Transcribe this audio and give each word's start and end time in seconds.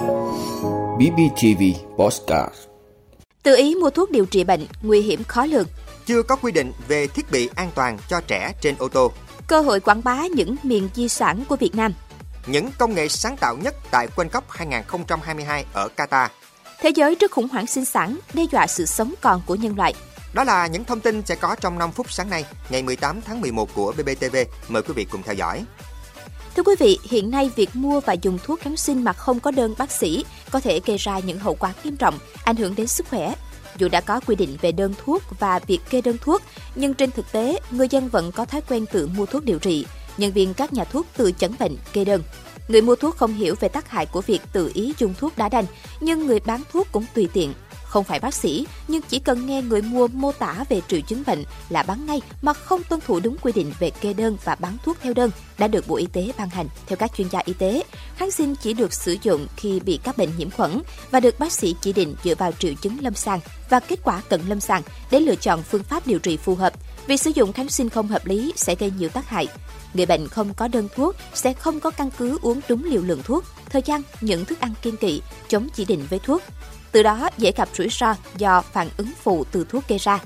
BBTV 0.00 1.62
Postcard 1.98 2.54
Tự 3.42 3.56
ý 3.56 3.74
mua 3.74 3.90
thuốc 3.90 4.10
điều 4.10 4.26
trị 4.26 4.44
bệnh 4.44 4.66
nguy 4.82 5.00
hiểm 5.00 5.24
khó 5.24 5.46
lường. 5.46 5.66
Chưa 6.06 6.22
có 6.22 6.36
quy 6.36 6.52
định 6.52 6.72
về 6.88 7.06
thiết 7.06 7.30
bị 7.30 7.48
an 7.54 7.70
toàn 7.74 7.98
cho 8.08 8.20
trẻ 8.20 8.52
trên 8.60 8.74
ô 8.78 8.88
tô. 8.88 9.12
Cơ 9.46 9.60
hội 9.60 9.80
quảng 9.80 10.00
bá 10.04 10.22
những 10.34 10.56
miền 10.62 10.88
di 10.94 11.08
sản 11.08 11.44
của 11.48 11.56
Việt 11.56 11.74
Nam. 11.74 11.94
Những 12.46 12.70
công 12.78 12.94
nghệ 12.94 13.08
sáng 13.08 13.36
tạo 13.36 13.56
nhất 13.56 13.74
tại 13.90 14.08
World 14.16 14.28
Cup 14.28 14.44
2022 14.48 15.64
ở 15.72 15.88
Qatar. 15.96 16.28
Thế 16.80 16.90
giới 16.96 17.14
trước 17.14 17.32
khủng 17.32 17.48
hoảng 17.48 17.66
sinh 17.66 17.84
sản 17.84 18.18
đe 18.34 18.42
dọa 18.52 18.66
sự 18.66 18.86
sống 18.86 19.14
còn 19.20 19.42
của 19.46 19.54
nhân 19.54 19.76
loại. 19.76 19.94
Đó 20.32 20.44
là 20.44 20.66
những 20.66 20.84
thông 20.84 21.00
tin 21.00 21.22
sẽ 21.26 21.34
có 21.34 21.54
trong 21.60 21.78
5 21.78 21.92
phút 21.92 22.12
sáng 22.12 22.30
nay, 22.30 22.44
ngày 22.70 22.82
18 22.82 23.20
tháng 23.20 23.40
11 23.40 23.74
của 23.74 23.92
BBTV. 23.92 24.36
Mời 24.68 24.82
quý 24.82 24.94
vị 24.94 25.06
cùng 25.10 25.22
theo 25.22 25.34
dõi. 25.34 25.64
Thưa 26.56 26.62
quý 26.62 26.74
vị, 26.78 26.98
hiện 27.02 27.30
nay 27.30 27.50
việc 27.56 27.70
mua 27.74 28.00
và 28.00 28.12
dùng 28.12 28.38
thuốc 28.44 28.60
kháng 28.60 28.76
sinh 28.76 29.04
mà 29.04 29.12
không 29.12 29.40
có 29.40 29.50
đơn 29.50 29.74
bác 29.78 29.90
sĩ 29.90 30.24
có 30.50 30.60
thể 30.60 30.80
gây 30.86 30.96
ra 30.96 31.18
những 31.18 31.38
hậu 31.38 31.54
quả 31.54 31.72
nghiêm 31.84 31.96
trọng, 31.96 32.18
ảnh 32.44 32.56
hưởng 32.56 32.74
đến 32.74 32.86
sức 32.86 33.06
khỏe. 33.10 33.34
Dù 33.76 33.88
đã 33.88 34.00
có 34.00 34.20
quy 34.20 34.34
định 34.34 34.56
về 34.60 34.72
đơn 34.72 34.94
thuốc 35.04 35.22
và 35.38 35.58
việc 35.66 35.80
kê 35.90 36.00
đơn 36.00 36.16
thuốc, 36.20 36.42
nhưng 36.74 36.94
trên 36.94 37.10
thực 37.10 37.32
tế, 37.32 37.60
người 37.70 37.88
dân 37.90 38.08
vẫn 38.08 38.32
có 38.32 38.44
thói 38.44 38.60
quen 38.60 38.86
tự 38.92 39.06
mua 39.16 39.26
thuốc 39.26 39.44
điều 39.44 39.58
trị. 39.58 39.86
Nhân 40.16 40.32
viên 40.32 40.54
các 40.54 40.72
nhà 40.72 40.84
thuốc 40.84 41.06
tự 41.16 41.32
chẩn 41.38 41.52
bệnh, 41.58 41.76
kê 41.92 42.04
đơn. 42.04 42.22
Người 42.68 42.82
mua 42.82 42.96
thuốc 42.96 43.16
không 43.16 43.34
hiểu 43.34 43.54
về 43.60 43.68
tác 43.68 43.88
hại 43.90 44.06
của 44.06 44.20
việc 44.20 44.42
tự 44.52 44.70
ý 44.74 44.94
dùng 44.98 45.14
thuốc 45.18 45.38
đã 45.38 45.48
đành, 45.48 45.64
nhưng 46.00 46.26
người 46.26 46.40
bán 46.40 46.62
thuốc 46.72 46.86
cũng 46.92 47.04
tùy 47.14 47.28
tiện, 47.32 47.52
không 47.90 48.04
phải 48.04 48.20
bác 48.20 48.34
sĩ, 48.34 48.66
nhưng 48.88 49.02
chỉ 49.08 49.18
cần 49.18 49.46
nghe 49.46 49.62
người 49.62 49.82
mua 49.82 50.08
mô 50.08 50.32
tả 50.32 50.64
về 50.68 50.80
triệu 50.88 51.00
chứng 51.00 51.22
bệnh 51.26 51.44
là 51.68 51.82
bán 51.82 52.06
ngay 52.06 52.20
mà 52.42 52.52
không 52.52 52.82
tuân 52.88 53.00
thủ 53.06 53.20
đúng 53.20 53.36
quy 53.42 53.52
định 53.52 53.72
về 53.78 53.90
kê 53.90 54.12
đơn 54.12 54.36
và 54.44 54.54
bán 54.54 54.76
thuốc 54.84 54.96
theo 55.02 55.14
đơn 55.14 55.30
đã 55.58 55.68
được 55.68 55.88
Bộ 55.88 55.96
Y 55.96 56.06
tế 56.06 56.32
ban 56.38 56.50
hành. 56.50 56.68
Theo 56.86 56.96
các 56.96 57.10
chuyên 57.16 57.28
gia 57.28 57.40
y 57.44 57.52
tế, 57.52 57.82
kháng 58.16 58.30
sinh 58.30 58.54
chỉ 58.62 58.72
được 58.72 58.92
sử 58.92 59.16
dụng 59.22 59.46
khi 59.56 59.80
bị 59.80 59.98
các 60.04 60.18
bệnh 60.18 60.28
nhiễm 60.38 60.50
khuẩn 60.50 60.82
và 61.10 61.20
được 61.20 61.38
bác 61.38 61.52
sĩ 61.52 61.76
chỉ 61.80 61.92
định 61.92 62.16
dựa 62.24 62.34
vào 62.34 62.52
triệu 62.52 62.74
chứng 62.82 62.96
lâm 63.00 63.14
sàng 63.14 63.40
và 63.70 63.80
kết 63.80 63.98
quả 64.02 64.22
cận 64.28 64.40
lâm 64.48 64.60
sàng 64.60 64.82
để 65.10 65.20
lựa 65.20 65.36
chọn 65.36 65.62
phương 65.62 65.82
pháp 65.82 66.06
điều 66.06 66.18
trị 66.18 66.36
phù 66.36 66.54
hợp. 66.54 66.72
Việc 67.10 67.20
sử 67.20 67.30
dụng 67.34 67.52
kháng 67.52 67.68
sinh 67.68 67.88
không 67.88 68.08
hợp 68.08 68.26
lý 68.26 68.52
sẽ 68.56 68.74
gây 68.74 68.92
nhiều 68.98 69.08
tác 69.08 69.28
hại. 69.28 69.48
Người 69.94 70.06
bệnh 70.06 70.28
không 70.28 70.54
có 70.54 70.68
đơn 70.68 70.88
thuốc 70.94 71.16
sẽ 71.34 71.52
không 71.52 71.80
có 71.80 71.90
căn 71.90 72.10
cứ 72.18 72.38
uống 72.42 72.60
đúng 72.68 72.84
liều 72.84 73.02
lượng 73.02 73.22
thuốc, 73.24 73.44
thời 73.70 73.82
gian, 73.82 74.02
những 74.20 74.44
thức 74.44 74.60
ăn 74.60 74.74
kiên 74.82 74.96
kỵ, 74.96 75.22
chống 75.48 75.68
chỉ 75.74 75.84
định 75.84 76.06
với 76.10 76.18
thuốc 76.18 76.42
từ 76.92 77.02
đó 77.02 77.30
dễ 77.38 77.52
gặp 77.56 77.68
rủi 77.74 77.88
ro 77.90 78.14
do 78.36 78.60
phản 78.60 78.88
ứng 78.96 79.10
phụ 79.22 79.44
từ 79.52 79.66
thuốc 79.68 79.88
gây 79.88 79.98
ra. 79.98 80.18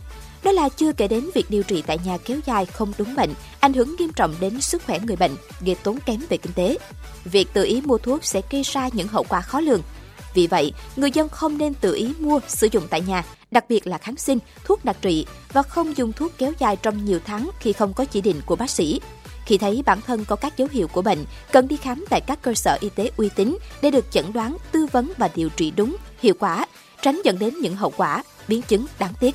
Đó 0.45 0.53
là 0.53 0.69
chưa 0.69 0.93
kể 0.93 1.09
đến 1.09 1.31
việc 1.35 1.51
điều 1.51 1.62
trị 1.62 1.83
tại 1.87 1.99
nhà 2.05 2.19
kéo 2.25 2.39
dài 2.47 2.67
không 2.67 2.93
đúng 2.99 3.15
bệnh, 3.15 3.35
ảnh 3.61 3.73
hưởng 3.73 3.97
nghiêm 3.99 4.12
trọng 4.12 4.35
đến 4.41 4.61
sức 4.61 4.83
khỏe 4.87 4.99
người 4.99 5.17
bệnh, 5.17 5.37
gây 5.61 5.75
tốn 5.75 5.99
kém 6.07 6.21
về 6.29 6.37
kinh 6.37 6.53
tế. 6.53 6.79
Việc 7.25 7.49
tự 7.53 7.65
ý 7.65 7.81
mua 7.85 7.99
thuốc 7.99 8.25
sẽ 8.25 8.41
gây 8.51 8.62
ra 8.62 8.89
những 8.93 9.09
hậu 9.09 9.25
quả 9.29 9.41
khó 9.41 9.61
lường. 9.61 9.83
Vì 10.35 10.47
vậy, 10.47 10.73
người 10.97 11.11
dân 11.11 11.29
không 11.29 11.59
nên 11.59 11.75
tự 11.75 11.95
ý 11.95 12.12
mua, 12.19 12.41
sử 12.49 12.69
dụng 12.73 12.87
tại 12.91 13.01
nhà, 13.01 13.25
đặc 13.55 13.64
biệt 13.69 13.86
là 13.86 13.98
kháng 13.98 14.16
sinh, 14.16 14.38
thuốc 14.64 14.84
đặc 14.84 14.97
trị 15.00 15.27
và 15.52 15.62
không 15.62 15.97
dùng 15.97 16.12
thuốc 16.12 16.33
kéo 16.38 16.52
dài 16.58 16.77
trong 16.83 17.05
nhiều 17.05 17.20
tháng 17.24 17.50
khi 17.60 17.72
không 17.72 17.94
có 17.94 18.05
chỉ 18.05 18.20
định 18.20 18.41
của 18.47 18.56
bác 18.56 18.70
sĩ. 18.70 19.00
Khi 19.47 19.58
thấy 19.58 19.83
bản 19.86 20.00
thân 20.00 20.24
có 20.24 20.36
các 20.36 20.56
dấu 20.56 20.69
hiệu 20.72 20.88
của 20.88 21.02
bệnh, 21.02 21.24
cần 21.52 21.69
đi 21.69 21.77
khám 21.77 22.05
tại 22.10 22.20
các 22.20 22.42
cơ 22.42 22.55
sở 22.55 22.78
y 22.80 22.88
tế 22.88 23.10
uy 23.16 23.28
tín 23.28 23.58
để 23.82 23.91
được 23.91 24.10
chẩn 24.10 24.32
đoán, 24.32 24.56
tư 24.72 24.86
vấn 24.92 25.12
và 25.16 25.30
điều 25.34 25.48
trị 25.48 25.72
đúng, 25.77 25.97
hiệu 26.19 26.34
quả, 26.41 26.66
tránh 27.02 27.20
dẫn 27.25 27.38
đến 27.38 27.55
những 27.58 27.77
hậu 27.77 27.92
quả, 27.97 28.22
biến 28.48 28.62
chứng 28.62 28.86
đáng 28.98 29.12
tiếc. 29.20 29.34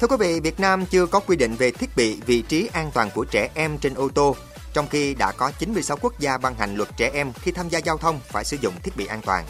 Thưa 0.00 0.06
quý 0.06 0.16
vị, 0.18 0.40
Việt 0.40 0.60
Nam 0.60 0.86
chưa 0.86 1.06
có 1.06 1.20
quy 1.20 1.36
định 1.36 1.54
về 1.54 1.70
thiết 1.70 1.96
bị 1.96 2.20
vị 2.26 2.42
trí 2.42 2.68
an 2.72 2.90
toàn 2.94 3.10
của 3.14 3.24
trẻ 3.24 3.50
em 3.54 3.78
trên 3.78 3.94
ô 3.94 4.08
tô, 4.08 4.36
trong 4.72 4.86
khi 4.88 5.14
đã 5.14 5.32
có 5.32 5.50
96 5.58 5.96
quốc 6.00 6.20
gia 6.20 6.38
ban 6.38 6.54
hành 6.54 6.76
luật 6.76 6.88
trẻ 6.96 7.10
em 7.14 7.32
khi 7.32 7.52
tham 7.52 7.68
gia 7.68 7.78
giao 7.78 7.96
thông 7.96 8.20
phải 8.28 8.44
sử 8.44 8.56
dụng 8.60 8.74
thiết 8.82 8.96
bị 8.96 9.06
an 9.06 9.20
toàn. 9.26 9.44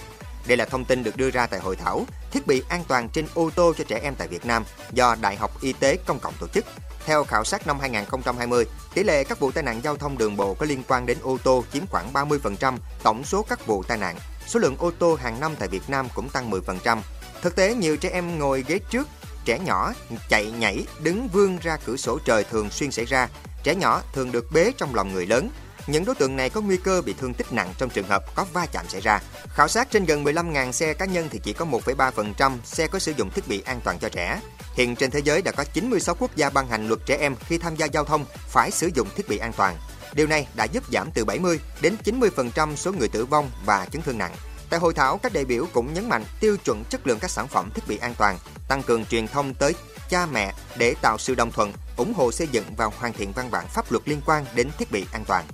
Đây 0.47 0.57
là 0.57 0.65
thông 0.65 0.85
tin 0.85 1.03
được 1.03 1.17
đưa 1.17 1.31
ra 1.31 1.47
tại 1.47 1.61
hội 1.61 1.77
thảo 1.77 2.05
Thiết 2.31 2.47
bị 2.47 2.63
an 2.69 2.85
toàn 2.89 3.09
trên 3.09 3.27
ô 3.35 3.51
tô 3.55 3.73
cho 3.78 3.84
trẻ 3.84 4.01
em 4.03 4.15
tại 4.15 4.28
Việt 4.28 4.47
Nam 4.47 4.65
do 4.93 5.17
Đại 5.21 5.37
học 5.37 5.61
Y 5.61 5.73
tế 5.73 5.97
Công 6.06 6.19
cộng 6.19 6.34
tổ 6.41 6.47
chức. 6.47 6.65
Theo 7.06 7.25
khảo 7.25 7.45
sát 7.45 7.67
năm 7.67 7.81
2020, 7.81 8.67
tỷ 8.95 9.03
lệ 9.03 9.25
các 9.25 9.41
vụ 9.41 9.50
tai 9.50 9.62
nạn 9.62 9.81
giao 9.84 9.97
thông 9.97 10.19
đường 10.19 10.37
bộ 10.37 10.55
có 10.55 10.67
liên 10.67 10.83
quan 10.89 11.06
đến 11.06 11.19
ô 11.23 11.39
tô 11.45 11.65
chiếm 11.73 11.87
khoảng 11.87 12.12
30% 12.12 12.77
tổng 13.03 13.25
số 13.25 13.43
các 13.49 13.67
vụ 13.67 13.83
tai 13.83 13.99
nạn. 13.99 14.17
Số 14.47 14.61
lượng 14.61 14.77
ô 14.79 14.91
tô 14.99 15.15
hàng 15.15 15.41
năm 15.41 15.55
tại 15.59 15.69
Việt 15.69 15.83
Nam 15.89 16.09
cũng 16.15 16.29
tăng 16.29 16.50
10%. 16.50 16.99
Thực 17.43 17.56
tế, 17.56 17.75
nhiều 17.75 17.97
trẻ 17.97 18.11
em 18.12 18.39
ngồi 18.39 18.65
ghế 18.69 18.79
trước, 18.91 19.09
trẻ 19.45 19.59
nhỏ 19.59 19.93
chạy 20.29 20.50
nhảy, 20.50 20.87
đứng 21.03 21.29
vươn 21.29 21.59
ra 21.62 21.77
cửa 21.87 21.97
sổ 21.97 22.19
trời 22.25 22.45
thường 22.45 22.71
xuyên 22.71 22.91
xảy 22.91 23.05
ra. 23.05 23.29
Trẻ 23.62 23.75
nhỏ 23.75 24.03
thường 24.12 24.33
được 24.33 24.53
bế 24.53 24.73
trong 24.79 24.95
lòng 24.95 25.12
người 25.12 25.27
lớn, 25.27 25.50
những 25.87 26.05
đối 26.05 26.15
tượng 26.15 26.37
này 26.37 26.51
có 26.51 26.61
nguy 26.61 26.77
cơ 26.77 27.03
bị 27.03 27.13
thương 27.13 27.35
tích 27.35 27.53
nặng 27.53 27.73
trong 27.79 27.91
trường 27.91 28.09
hợp 28.09 28.35
có 28.35 28.47
va 28.53 28.67
chạm 28.67 28.89
xảy 28.89 29.01
ra. 29.01 29.21
Khảo 29.55 29.69
sát 29.69 29.91
trên 29.91 30.05
gần 30.05 30.25
15.000 30.25 30.73
xe 30.73 30.95
cá 30.95 31.05
nhân 31.05 31.29
thì 31.31 31.41
chỉ 31.43 31.53
có 31.53 31.65
1,3% 31.65 32.57
xe 32.65 32.87
có 32.87 32.99
sử 32.99 33.13
dụng 33.17 33.31
thiết 33.31 33.49
bị 33.49 33.63
an 33.63 33.81
toàn 33.85 33.99
cho 33.99 34.09
trẻ. 34.09 34.41
Hiện 34.75 34.97
trên 34.97 35.11
thế 35.11 35.21
giới 35.25 35.43
đã 35.43 35.53
có 35.53 35.65
96 35.65 36.15
quốc 36.19 36.37
gia 36.37 36.51
ban 36.51 36.69
hành 36.69 36.89
luật 36.89 37.01
trẻ 37.07 37.17
em 37.21 37.35
khi 37.37 37.59
tham 37.59 37.77
gia 37.77 37.87
giao 37.87 38.05
thông 38.05 38.25
phải 38.49 38.71
sử 38.71 38.91
dụng 38.95 39.09
thiết 39.17 39.29
bị 39.29 39.39
an 39.39 39.53
toàn. 39.53 39.77
Điều 40.13 40.27
này 40.27 40.47
đã 40.55 40.65
giúp 40.65 40.85
giảm 40.93 41.11
từ 41.11 41.25
70 41.25 41.61
đến 41.81 41.97
90% 42.05 42.77
số 42.77 42.93
người 42.93 43.09
tử 43.09 43.25
vong 43.25 43.51
và 43.65 43.87
chấn 43.93 44.03
thương 44.03 44.19
nặng. 44.19 44.35
Tại 44.71 44.81
hội 44.81 44.95
thảo, 44.95 45.19
các 45.19 45.33
đại 45.33 45.45
biểu 45.45 45.67
cũng 45.73 45.95
nhấn 45.95 46.09
mạnh 46.09 46.25
tiêu 46.41 46.57
chuẩn 46.65 46.85
chất 46.91 47.07
lượng 47.07 47.19
các 47.19 47.31
sản 47.31 47.49
phẩm 47.49 47.71
thiết 47.75 47.89
bị 47.89 47.97
an 47.97 48.15
toàn, 48.19 48.39
tăng 48.69 48.83
cường 48.83 49.05
truyền 49.05 49.29
thông 49.29 49.55
tới 49.55 49.75
cha 50.11 50.27
mẹ 50.27 50.53
để 50.77 50.95
tạo 51.03 51.19
sự 51.19 51.35
đồng 51.35 51.53
thuận, 51.53 51.73
ủng 51.97 52.15
hộ 52.17 52.33
xây 52.33 52.49
dựng 52.53 52.65
và 52.77 52.85
hoàn 52.85 53.12
thiện 53.12 53.33
văn 53.33 53.51
bản 53.51 53.67
pháp 53.69 53.93
luật 53.93 54.09
liên 54.09 54.21
quan 54.27 54.45
đến 54.55 54.71
thiết 54.79 54.91
bị 54.91 55.05
an 55.12 55.25
toàn. 55.25 55.45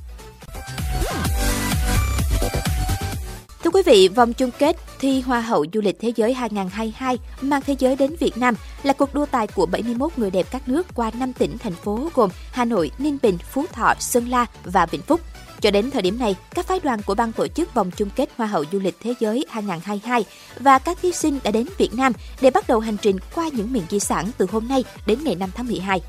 Thưa 3.66 3.70
quý 3.70 3.82
vị, 3.86 4.08
vòng 4.08 4.32
chung 4.32 4.50
kết 4.58 4.76
thi 4.98 5.20
Hoa 5.20 5.40
hậu 5.40 5.64
Du 5.72 5.80
lịch 5.80 6.00
Thế 6.00 6.12
giới 6.16 6.34
2022 6.34 7.18
mang 7.40 7.62
thế 7.66 7.76
giới 7.78 7.96
đến 7.96 8.16
Việt 8.20 8.36
Nam 8.36 8.54
là 8.82 8.92
cuộc 8.92 9.14
đua 9.14 9.26
tài 9.26 9.46
của 9.46 9.66
71 9.66 10.12
người 10.16 10.30
đẹp 10.30 10.46
các 10.50 10.68
nước 10.68 10.86
qua 10.94 11.10
5 11.18 11.32
tỉnh, 11.32 11.58
thành 11.58 11.72
phố 11.72 12.08
gồm 12.14 12.30
Hà 12.52 12.64
Nội, 12.64 12.90
Ninh 12.98 13.18
Bình, 13.22 13.38
Phú 13.38 13.64
Thọ, 13.72 13.94
Sơn 13.98 14.28
La 14.28 14.46
và 14.64 14.86
Vĩnh 14.86 15.02
Phúc. 15.02 15.20
Cho 15.60 15.70
đến 15.70 15.90
thời 15.90 16.02
điểm 16.02 16.18
này, 16.18 16.36
các 16.54 16.66
phái 16.66 16.80
đoàn 16.80 17.02
của 17.06 17.14
ban 17.14 17.32
tổ 17.32 17.48
chức 17.48 17.74
vòng 17.74 17.90
chung 17.90 18.08
kết 18.16 18.30
Hoa 18.36 18.46
hậu 18.46 18.64
Du 18.72 18.78
lịch 18.78 18.96
Thế 19.02 19.14
giới 19.20 19.44
2022 19.48 20.24
và 20.60 20.78
các 20.78 20.98
thí 21.02 21.12
sinh 21.12 21.38
đã 21.44 21.50
đến 21.50 21.66
Việt 21.78 21.94
Nam 21.94 22.12
để 22.40 22.50
bắt 22.50 22.68
đầu 22.68 22.80
hành 22.80 22.96
trình 23.02 23.16
qua 23.34 23.48
những 23.52 23.72
miền 23.72 23.82
di 23.90 24.00
sản 24.00 24.30
từ 24.38 24.46
hôm 24.50 24.68
nay 24.68 24.84
đến 25.06 25.18
ngày 25.24 25.34
5 25.34 25.50
tháng 25.54 25.66
12. 25.66 26.00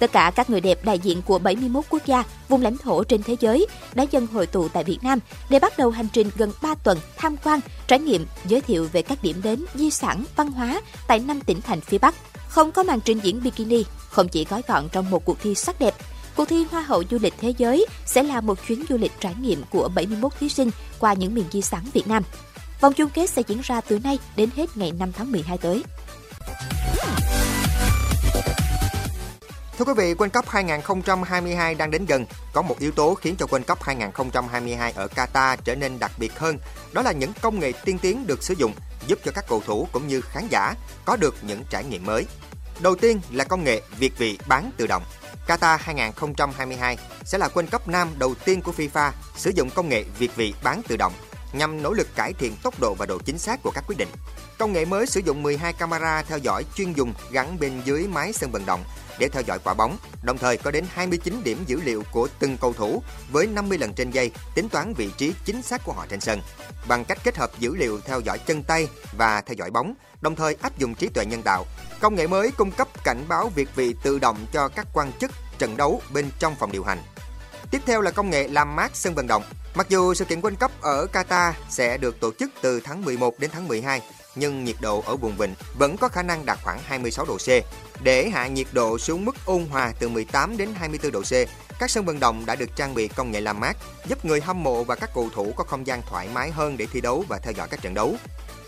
Tất 0.00 0.12
cả 0.12 0.32
các 0.34 0.50
người 0.50 0.60
đẹp 0.60 0.84
đại 0.84 0.98
diện 0.98 1.22
của 1.22 1.38
71 1.38 1.84
quốc 1.90 2.06
gia, 2.06 2.24
vùng 2.48 2.62
lãnh 2.62 2.76
thổ 2.76 3.04
trên 3.04 3.22
thế 3.22 3.36
giới 3.40 3.66
đã 3.94 4.06
dần 4.10 4.26
hội 4.26 4.46
tụ 4.46 4.68
tại 4.68 4.84
Việt 4.84 4.98
Nam 5.02 5.18
để 5.48 5.58
bắt 5.58 5.78
đầu 5.78 5.90
hành 5.90 6.08
trình 6.12 6.30
gần 6.36 6.52
3 6.62 6.74
tuần 6.74 6.98
tham 7.16 7.36
quan, 7.44 7.60
trải 7.86 7.98
nghiệm, 7.98 8.26
giới 8.46 8.60
thiệu 8.60 8.88
về 8.92 9.02
các 9.02 9.22
điểm 9.22 9.40
đến, 9.42 9.64
di 9.74 9.90
sản, 9.90 10.24
văn 10.36 10.50
hóa 10.50 10.80
tại 11.08 11.18
5 11.18 11.40
tỉnh 11.40 11.60
thành 11.60 11.80
phía 11.80 11.98
Bắc. 11.98 12.14
Không 12.48 12.72
có 12.72 12.82
màn 12.82 13.00
trình 13.00 13.20
diễn 13.22 13.42
bikini, 13.42 13.84
không 14.08 14.28
chỉ 14.28 14.44
gói 14.44 14.62
gọn 14.68 14.88
trong 14.92 15.10
một 15.10 15.24
cuộc 15.24 15.40
thi 15.42 15.54
sắc 15.54 15.80
đẹp, 15.80 15.94
Cuộc 16.36 16.48
thi 16.48 16.64
Hoa 16.70 16.82
hậu 16.82 17.02
du 17.10 17.18
lịch 17.22 17.34
thế 17.40 17.54
giới 17.58 17.86
sẽ 18.06 18.22
là 18.22 18.40
một 18.40 18.66
chuyến 18.66 18.84
du 18.88 18.96
lịch 18.96 19.12
trải 19.20 19.34
nghiệm 19.40 19.62
của 19.70 19.88
71 19.94 20.32
thí 20.40 20.48
sinh 20.48 20.70
qua 20.98 21.12
những 21.12 21.34
miền 21.34 21.44
di 21.52 21.62
sản 21.62 21.84
Việt 21.92 22.06
Nam. 22.08 22.22
Vòng 22.80 22.92
chung 22.92 23.10
kết 23.14 23.30
sẽ 23.30 23.42
diễn 23.46 23.60
ra 23.62 23.80
từ 23.80 23.98
nay 23.98 24.18
đến 24.36 24.50
hết 24.56 24.76
ngày 24.76 24.92
5 24.98 25.12
tháng 25.12 25.32
12 25.32 25.58
tới. 25.58 25.82
Thưa 29.80 29.86
quý 29.86 29.92
vị, 29.96 30.14
World 30.14 30.30
Cup 30.30 30.48
2022 30.48 31.74
đang 31.74 31.90
đến 31.90 32.06
gần. 32.06 32.26
Có 32.52 32.62
một 32.62 32.78
yếu 32.78 32.90
tố 32.90 33.14
khiến 33.14 33.36
cho 33.38 33.46
World 33.46 33.62
Cup 33.62 33.82
2022 33.82 34.92
ở 34.92 35.08
Qatar 35.14 35.56
trở 35.64 35.74
nên 35.74 35.98
đặc 35.98 36.12
biệt 36.18 36.38
hơn, 36.38 36.58
đó 36.92 37.02
là 37.02 37.12
những 37.12 37.32
công 37.40 37.60
nghệ 37.60 37.72
tiên 37.84 37.98
tiến 37.98 38.26
được 38.26 38.42
sử 38.42 38.54
dụng 38.54 38.72
giúp 39.06 39.18
cho 39.24 39.32
các 39.34 39.44
cầu 39.48 39.62
thủ 39.66 39.88
cũng 39.92 40.08
như 40.08 40.20
khán 40.20 40.48
giả 40.50 40.74
có 41.04 41.16
được 41.16 41.34
những 41.42 41.64
trải 41.70 41.84
nghiệm 41.84 42.06
mới. 42.06 42.26
Đầu 42.80 42.94
tiên 42.94 43.20
là 43.30 43.44
công 43.44 43.64
nghệ 43.64 43.82
việt 43.98 44.18
vị 44.18 44.38
bán 44.48 44.70
tự 44.76 44.86
động. 44.86 45.02
Qatar 45.46 45.78
2022 45.80 46.98
sẽ 47.24 47.38
là 47.38 47.48
World 47.54 47.66
Cup 47.72 47.88
nam 47.88 48.08
đầu 48.18 48.34
tiên 48.44 48.62
của 48.62 48.72
FIFA 48.76 49.10
sử 49.36 49.50
dụng 49.50 49.70
công 49.70 49.88
nghệ 49.88 50.04
việt 50.18 50.36
vị 50.36 50.54
bán 50.62 50.82
tự 50.88 50.96
động 50.96 51.12
nhằm 51.52 51.82
nỗ 51.82 51.92
lực 51.92 52.08
cải 52.14 52.32
thiện 52.32 52.56
tốc 52.62 52.80
độ 52.80 52.94
và 52.94 53.06
độ 53.06 53.18
chính 53.18 53.38
xác 53.38 53.62
của 53.62 53.70
các 53.74 53.84
quyết 53.86 53.96
định. 53.98 54.08
Công 54.58 54.72
nghệ 54.72 54.84
mới 54.84 55.06
sử 55.06 55.20
dụng 55.20 55.42
12 55.42 55.72
camera 55.72 56.22
theo 56.22 56.38
dõi 56.38 56.64
chuyên 56.74 56.92
dùng 56.92 57.14
gắn 57.30 57.60
bên 57.60 57.82
dưới 57.84 58.08
mái 58.08 58.32
sân 58.32 58.50
vận 58.52 58.66
động 58.66 58.84
để 59.20 59.28
theo 59.28 59.42
dõi 59.42 59.58
quả 59.64 59.74
bóng, 59.74 59.96
đồng 60.22 60.38
thời 60.38 60.56
có 60.56 60.70
đến 60.70 60.84
29 60.94 61.40
điểm 61.44 61.64
dữ 61.66 61.80
liệu 61.84 62.02
của 62.12 62.28
từng 62.38 62.56
cầu 62.56 62.72
thủ 62.72 63.02
với 63.32 63.46
50 63.46 63.78
lần 63.78 63.92
trên 63.92 64.10
giây 64.10 64.30
tính 64.54 64.68
toán 64.68 64.94
vị 64.94 65.10
trí 65.16 65.34
chính 65.44 65.62
xác 65.62 65.84
của 65.84 65.92
họ 65.92 66.06
trên 66.08 66.20
sân. 66.20 66.40
Bằng 66.88 67.04
cách 67.04 67.18
kết 67.24 67.36
hợp 67.36 67.50
dữ 67.58 67.76
liệu 67.76 68.00
theo 68.00 68.20
dõi 68.20 68.38
chân 68.38 68.62
tay 68.62 68.88
và 69.16 69.40
theo 69.40 69.54
dõi 69.54 69.70
bóng, 69.70 69.94
đồng 70.20 70.36
thời 70.36 70.56
áp 70.62 70.78
dụng 70.78 70.94
trí 70.94 71.08
tuệ 71.08 71.24
nhân 71.26 71.42
tạo, 71.42 71.64
công 72.00 72.14
nghệ 72.14 72.26
mới 72.26 72.50
cung 72.50 72.70
cấp 72.70 72.88
cảnh 73.04 73.24
báo 73.28 73.48
việt 73.54 73.68
vị 73.74 73.94
tự 74.02 74.18
động 74.18 74.46
cho 74.52 74.68
các 74.68 74.86
quan 74.92 75.12
chức 75.20 75.30
trận 75.58 75.76
đấu 75.76 76.02
bên 76.12 76.30
trong 76.38 76.54
phòng 76.54 76.72
điều 76.72 76.84
hành. 76.84 76.98
Tiếp 77.70 77.82
theo 77.86 78.00
là 78.00 78.10
công 78.10 78.30
nghệ 78.30 78.48
làm 78.48 78.76
mát 78.76 78.90
sân 78.94 79.14
vận 79.14 79.26
động. 79.26 79.42
Mặc 79.74 79.86
dù 79.88 80.14
sự 80.14 80.24
kiện 80.24 80.40
World 80.40 80.56
Cup 80.60 80.80
ở 80.80 81.06
Qatar 81.12 81.52
sẽ 81.68 81.98
được 81.98 82.20
tổ 82.20 82.32
chức 82.38 82.50
từ 82.62 82.80
tháng 82.80 83.04
11 83.04 83.38
đến 83.38 83.50
tháng 83.52 83.68
12, 83.68 84.02
nhưng 84.34 84.64
nhiệt 84.64 84.76
độ 84.80 85.02
ở 85.06 85.16
vùng 85.16 85.36
vịnh 85.36 85.54
vẫn 85.78 85.96
có 85.96 86.08
khả 86.08 86.22
năng 86.22 86.46
đạt 86.46 86.58
khoảng 86.62 86.78
26 86.84 87.24
độ 87.24 87.36
C. 87.36 87.48
Để 88.02 88.28
hạ 88.28 88.46
nhiệt 88.46 88.66
độ 88.72 88.98
xuống 88.98 89.24
mức 89.24 89.34
ôn 89.44 89.66
hòa 89.66 89.92
từ 89.98 90.08
18 90.08 90.56
đến 90.56 90.68
24 90.74 91.12
độ 91.12 91.22
C, 91.22 91.32
các 91.78 91.90
sân 91.90 92.04
vận 92.04 92.20
động 92.20 92.46
đã 92.46 92.54
được 92.54 92.76
trang 92.76 92.94
bị 92.94 93.08
công 93.08 93.30
nghệ 93.30 93.40
làm 93.40 93.60
mát, 93.60 93.76
giúp 94.06 94.24
người 94.24 94.40
hâm 94.40 94.62
mộ 94.62 94.84
và 94.84 94.94
các 94.94 95.10
cầu 95.14 95.28
thủ 95.34 95.52
có 95.56 95.64
không 95.64 95.86
gian 95.86 96.02
thoải 96.10 96.28
mái 96.34 96.50
hơn 96.50 96.76
để 96.76 96.86
thi 96.92 97.00
đấu 97.00 97.24
và 97.28 97.38
theo 97.38 97.52
dõi 97.52 97.68
các 97.70 97.82
trận 97.82 97.94
đấu. 97.94 98.16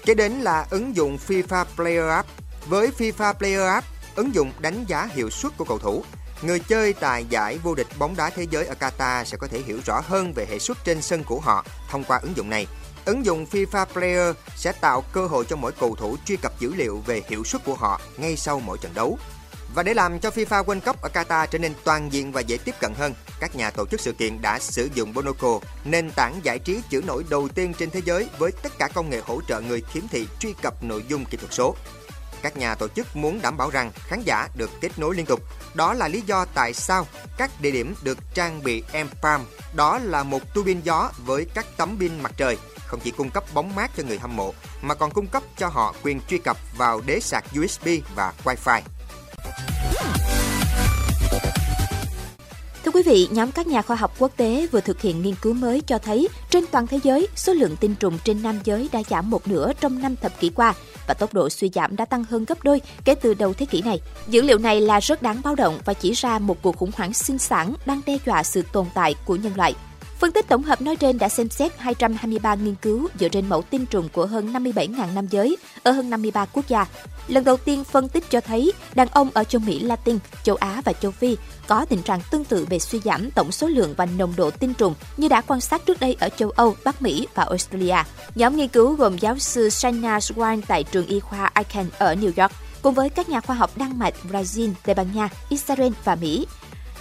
Kế 0.05 0.15
đến 0.15 0.33
là 0.33 0.67
ứng 0.71 0.97
dụng 0.97 1.19
FIFA 1.29 1.65
Player 1.77 2.09
App. 2.09 2.29
Với 2.67 2.91
FIFA 2.99 3.35
Player 3.35 3.67
App, 3.67 3.87
ứng 4.15 4.35
dụng 4.35 4.53
đánh 4.59 4.85
giá 4.89 5.09
hiệu 5.15 5.31
suất 5.31 5.53
của 5.57 5.65
cầu 5.65 5.79
thủ. 5.79 6.05
Người 6.43 6.59
chơi 6.59 6.93
tại 6.93 7.25
giải 7.29 7.59
vô 7.59 7.75
địch 7.75 7.87
bóng 7.99 8.17
đá 8.17 8.31
thế 8.31 8.47
giới 8.51 8.67
ở 8.67 8.75
Qatar 8.81 9.25
sẽ 9.25 9.37
có 9.37 9.47
thể 9.47 9.61
hiểu 9.67 9.81
rõ 9.87 10.01
hơn 10.07 10.33
về 10.33 10.47
hệ 10.51 10.59
suất 10.59 10.77
trên 10.85 11.03
sân 11.03 11.25
của 11.25 11.41
họ 11.41 11.65
thông 11.91 12.05
qua 12.05 12.19
ứng 12.23 12.37
dụng 12.37 12.51
này. 12.51 12.67
Ứng 13.05 13.27
dụng 13.27 13.47
FIFA 13.51 13.87
Player 13.87 14.37
sẽ 14.57 14.73
tạo 14.73 15.05
cơ 15.13 15.27
hội 15.27 15.45
cho 15.49 15.57
mỗi 15.57 15.73
cầu 15.73 15.97
thủ 15.97 16.17
truy 16.27 16.37
cập 16.37 16.61
dữ 16.61 16.75
liệu 16.75 17.03
về 17.07 17.23
hiệu 17.29 17.45
suất 17.45 17.65
của 17.65 17.75
họ 17.75 18.01
ngay 18.17 18.37
sau 18.37 18.61
mỗi 18.61 18.79
trận 18.79 18.95
đấu. 18.95 19.19
Và 19.75 19.83
để 19.83 19.95
làm 19.95 20.21
cho 20.21 20.31
FIFA 20.31 20.65
World 20.65 20.81
Cup 20.81 21.03
ở 21.03 21.09
Qatar 21.15 21.47
trở 21.47 21.59
nên 21.59 21.73
toàn 21.85 22.13
diện 22.13 22.33
và 22.33 22.41
dễ 22.41 22.59
tiếp 22.65 22.75
cận 22.81 22.95
hơn, 22.95 23.15
các 23.41 23.57
nhà 23.57 23.71
tổ 23.71 23.87
chức 23.87 24.01
sự 24.01 24.13
kiện 24.13 24.43
đã 24.43 24.59
sử 24.59 24.89
dụng 24.95 25.15
Bonoco, 25.15 25.61
nền 25.85 26.11
tảng 26.11 26.41
giải 26.43 26.59
trí 26.59 26.81
chữ 26.91 27.03
nổi 27.07 27.25
đầu 27.31 27.49
tiên 27.49 27.75
trên 27.79 27.91
thế 27.91 28.01
giới 28.05 28.29
với 28.39 28.53
tất 28.63 28.79
cả 28.79 28.89
công 28.95 29.11
nghệ 29.11 29.21
hỗ 29.27 29.41
trợ 29.49 29.61
người 29.61 29.81
khiếm 29.81 30.09
thị 30.09 30.29
truy 30.39 30.55
cập 30.63 30.85
nội 30.85 31.05
dung 31.09 31.25
kỹ 31.25 31.37
thuật 31.37 31.53
số. 31.53 31.77
Các 32.43 32.57
nhà 32.57 32.75
tổ 32.75 32.89
chức 32.89 33.17
muốn 33.17 33.41
đảm 33.43 33.57
bảo 33.57 33.71
rằng 33.71 33.93
khán 33.95 34.23
giả 34.25 34.49
được 34.57 34.71
kết 34.81 34.99
nối 34.99 35.15
liên 35.15 35.27
tục. 35.27 35.41
Đó 35.75 35.95
là 35.95 36.09
lý 36.09 36.23
do 36.27 36.45
tại 36.55 36.75
sao 36.75 37.07
các 37.39 37.51
địa 37.61 37.71
điểm 37.71 37.95
được 38.03 38.19
trang 38.35 38.63
bị 38.63 38.83
M-Palm, 38.93 39.41
đó 39.75 39.99
là 39.99 40.23
một 40.23 40.55
tua 40.55 40.63
bin 40.63 40.81
gió 40.81 41.11
với 41.27 41.47
các 41.55 41.67
tấm 41.77 41.97
pin 42.01 42.23
mặt 42.23 42.33
trời 42.37 42.57
không 42.93 43.01
chỉ 43.05 43.11
cung 43.11 43.31
cấp 43.31 43.45
bóng 43.55 43.75
mát 43.75 43.91
cho 43.97 44.03
người 44.03 44.19
hâm 44.19 44.37
mộ 44.37 44.53
mà 44.83 44.95
còn 44.95 45.11
cung 45.11 45.27
cấp 45.27 45.43
cho 45.59 45.69
họ 45.69 45.95
quyền 46.03 46.21
truy 46.29 46.39
cập 46.39 46.57
vào 46.77 47.01
đế 47.07 47.21
sạc 47.21 47.45
USB 47.61 47.89
và 48.15 48.33
Wi-Fi. 48.45 48.81
Thưa 52.85 52.91
quý 52.91 53.03
vị, 53.03 53.29
nhóm 53.31 53.53
các 53.53 53.67
nhà 53.67 53.83
khoa 53.83 53.97
học 53.97 54.15
quốc 54.19 54.33
tế 54.37 54.67
vừa 54.73 54.81
thực 54.81 55.01
hiện 55.01 55.23
nghiên 55.23 55.35
cứu 55.43 55.55
mới 55.55 55.81
cho 55.81 55.99
thấy 55.99 56.29
trên 56.51 56.65
toàn 56.71 56.87
thế 56.87 57.01
giới, 57.03 57.29
số 57.37 57.53
lượng 57.53 57.77
tinh 57.77 57.95
trùng 57.95 58.19
trên 58.25 58.43
nam 58.43 58.61
giới 58.65 58.89
đã 58.93 59.03
giảm 59.11 59.31
một 59.31 59.49
nửa 59.49 59.73
trong 59.81 60.03
năm 60.03 60.17
thập 60.17 60.41
kỷ 60.41 60.51
qua 60.51 60.75
và 61.07 61.15
tốc 61.15 61.35
độ 61.35 61.49
suy 61.49 61.71
giảm 61.75 61.97
đã 61.97 62.05
tăng 62.05 62.25
hơn 62.25 62.45
gấp 62.45 62.65
đôi 62.65 62.81
kể 63.05 63.15
từ 63.15 63.35
đầu 63.35 63.55
thế 63.55 63.67
kỷ 63.67 63.83
này. 63.83 64.01
Dữ 64.29 64.43
liệu 64.43 64.59
này 64.59 64.81
là 64.81 65.01
rất 65.01 65.23
đáng 65.23 65.41
báo 65.45 65.55
động 65.55 65.79
và 65.85 65.95
chỉ 65.95 66.13
ra 66.13 66.39
một 66.39 66.63
cuộc 66.63 66.77
khủng 66.77 66.91
hoảng 66.97 67.15
sinh 67.15 67.39
sản 67.39 67.75
đang 67.87 68.01
đe 68.07 68.19
dọa 68.27 68.43
sự 68.43 68.63
tồn 68.73 68.87
tại 68.95 69.15
của 69.25 69.37
nhân 69.37 69.53
loại. 69.57 69.75
Phân 70.23 70.33
tích 70.33 70.49
tổng 70.49 70.63
hợp 70.63 70.81
nói 70.83 70.97
trên 70.97 71.19
đã 71.19 71.29
xem 71.29 71.49
xét 71.49 71.79
223 71.79 72.55
nghiên 72.55 72.75
cứu 72.75 73.09
dựa 73.21 73.29
trên 73.29 73.49
mẫu 73.49 73.63
tinh 73.63 73.87
trùng 73.87 74.09
của 74.09 74.27
hơn 74.27 74.53
57.000 74.53 75.15
nam 75.15 75.27
giới 75.27 75.57
ở 75.83 75.91
hơn 75.91 76.11
53 76.11 76.45
quốc 76.53 76.69
gia. 76.69 76.87
Lần 77.29 77.45
đầu 77.45 77.57
tiên 77.57 77.85
phân 77.85 78.09
tích 78.09 78.25
cho 78.31 78.41
thấy 78.41 78.73
đàn 78.95 79.09
ông 79.09 79.31
ở 79.35 79.45
châu 79.45 79.61
Mỹ 79.61 79.81
Latin, 79.81 80.19
châu 80.43 80.57
Á 80.57 80.83
và 80.85 80.93
châu 80.93 81.11
Phi 81.11 81.37
có 81.67 81.85
tình 81.85 82.03
trạng 82.03 82.21
tương 82.31 82.45
tự 82.45 82.67
về 82.71 82.79
suy 82.79 83.01
giảm 83.05 83.31
tổng 83.31 83.53
số 83.53 83.67
lượng 83.67 83.95
và 83.97 84.07
nồng 84.07 84.33
độ 84.37 84.51
tinh 84.51 84.75
trùng 84.75 84.95
như 85.17 85.29
đã 85.29 85.41
quan 85.41 85.61
sát 85.61 85.87
trước 85.87 86.01
đây 86.01 86.17
ở 86.21 86.29
châu 86.29 86.51
Âu, 86.51 86.77
Bắc 86.85 87.03
Mỹ 87.03 87.29
và 87.35 87.43
Australia. 87.43 87.97
Nhóm 88.35 88.57
nghiên 88.57 88.69
cứu 88.69 88.95
gồm 88.95 89.19
giáo 89.19 89.39
sư 89.39 89.71
Shana 89.71 90.19
Swan 90.19 90.61
tại 90.67 90.85
trường 90.85 91.07
y 91.07 91.21
khoa 91.21 91.51
Icahn 91.59 91.87
ở 91.99 92.15
New 92.15 92.43
York, 92.43 92.53
cùng 92.83 92.95
với 92.95 93.11
các 93.11 93.29
nhà 93.29 93.41
khoa 93.41 93.57
học 93.57 93.71
Đan 93.77 93.99
Mạch, 93.99 94.15
Brazil, 94.31 94.71
Tây 94.85 94.95
Ban 94.95 95.07
Nha, 95.15 95.29
Israel 95.49 95.93
và 96.05 96.15
Mỹ 96.15 96.47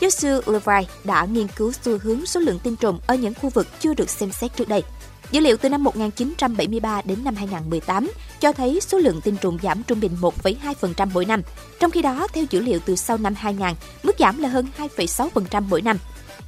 Giáo 0.01 0.09
sư 0.09 0.41
Levi 0.45 0.87
đã 1.03 1.25
nghiên 1.25 1.47
cứu 1.47 1.71
xu 1.71 1.97
hướng 2.03 2.25
số 2.25 2.39
lượng 2.39 2.59
tinh 2.59 2.75
trùng 2.75 2.99
ở 3.07 3.15
những 3.15 3.33
khu 3.33 3.49
vực 3.49 3.67
chưa 3.79 3.93
được 3.93 4.09
xem 4.09 4.31
xét 4.31 4.55
trước 4.55 4.67
đây. 4.67 4.83
Dữ 5.31 5.39
liệu 5.39 5.57
từ 5.57 5.69
năm 5.69 5.83
1973 5.83 7.01
đến 7.01 7.23
năm 7.23 7.35
2018 7.35 8.11
cho 8.39 8.51
thấy 8.51 8.79
số 8.81 8.97
lượng 8.97 9.21
tinh 9.21 9.35
trùng 9.41 9.57
giảm 9.63 9.83
trung 9.83 9.99
bình 9.99 10.11
1,2% 10.21 11.07
mỗi 11.13 11.25
năm. 11.25 11.41
Trong 11.79 11.91
khi 11.91 12.01
đó, 12.01 12.27
theo 12.33 12.45
dữ 12.49 12.59
liệu 12.61 12.79
từ 12.85 12.95
sau 12.95 13.17
năm 13.17 13.33
2000, 13.35 13.73
mức 14.03 14.15
giảm 14.19 14.39
là 14.39 14.49
hơn 14.49 14.67
2,6% 14.77 15.63
mỗi 15.69 15.81
năm. 15.81 15.97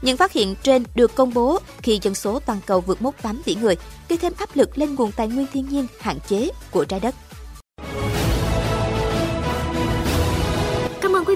Những 0.01 0.17
phát 0.17 0.31
hiện 0.31 0.55
trên 0.63 0.83
được 0.95 1.15
công 1.15 1.33
bố 1.33 1.59
khi 1.81 1.99
dân 2.01 2.15
số 2.15 2.39
toàn 2.39 2.59
cầu 2.65 2.81
vượt 2.81 3.01
mốc 3.01 3.21
8 3.21 3.41
tỷ 3.45 3.55
người, 3.55 3.75
gây 4.09 4.17
thêm 4.17 4.33
áp 4.37 4.49
lực 4.53 4.77
lên 4.77 4.95
nguồn 4.95 5.11
tài 5.11 5.27
nguyên 5.27 5.47
thiên 5.53 5.69
nhiên 5.69 5.87
hạn 5.99 6.19
chế 6.27 6.49
của 6.71 6.85
trái 6.85 6.99
đất. 6.99 7.15